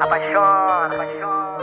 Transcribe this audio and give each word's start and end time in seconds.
apaixona, 0.00 0.86
apaixona. 0.86 1.60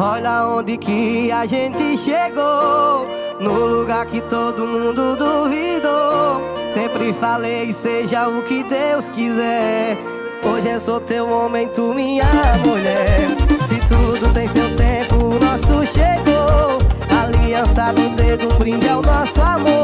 Olha 0.00 0.46
onde 0.46 0.76
que 0.76 1.30
a 1.32 1.46
gente 1.46 1.96
chegou, 1.96 3.06
no 3.40 3.66
lugar 3.66 4.06
que 4.06 4.20
todo 4.22 4.66
mundo 4.66 5.16
duvidou. 5.16 6.40
Sempre 6.74 7.12
falei, 7.12 7.74
seja 7.82 8.28
o 8.28 8.42
que 8.42 8.62
Deus 8.62 9.04
quiser. 9.14 9.96
Hoje 10.44 10.68
é 10.68 10.76
eu 10.76 10.80
sou 10.80 11.00
teu 11.00 11.28
homem, 11.28 11.68
tu 11.68 11.94
minha 11.94 12.24
mulher. 12.64 13.26
Se 13.68 13.80
tudo 13.88 14.32
tem 14.32 14.48
seu 14.48 14.74
tempo, 14.76 15.16
o 15.16 15.38
nosso 15.38 15.86
chegou. 15.92 16.78
Aliança 17.20 17.92
do 17.92 18.08
dedo, 18.10 18.48
brinde 18.56 18.88
ao 18.88 19.02
nosso 19.02 19.40
amor 19.40 19.77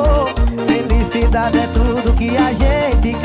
amizade 1.34 1.58
é 1.58 1.66
tudo 1.66 2.14
que 2.14 2.36
a 2.36 2.52
gente 2.52 3.12
quer. 3.20 3.23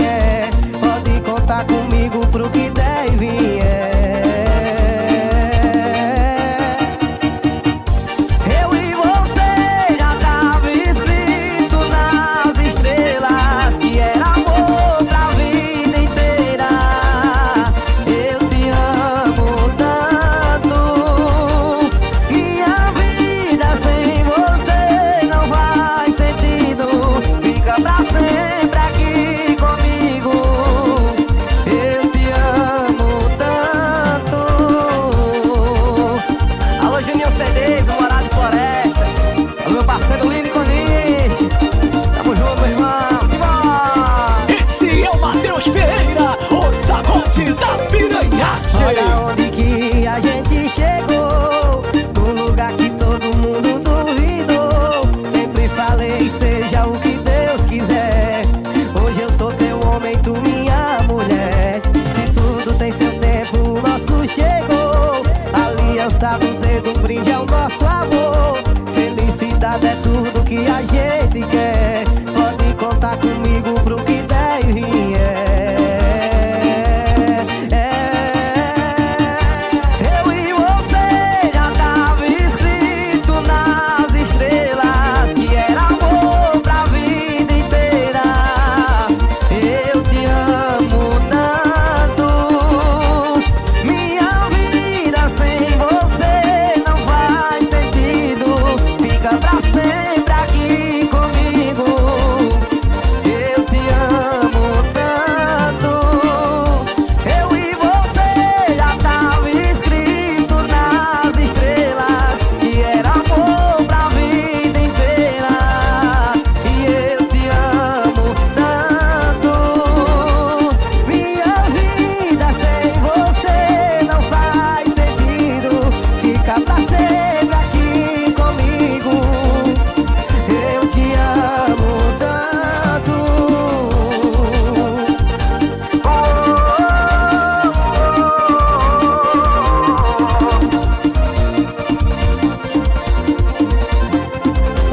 settle 40.01 40.31
in. 40.31 40.38
até 69.79 69.95
tu 70.01 70.18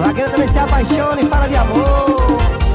Vaqueiro 0.06 0.30
também 0.30 0.46
se 0.46 0.56
apaixona 0.56 1.20
e 1.20 1.26
fala 1.26 1.48
de 1.48 1.56
amor. 1.56 2.65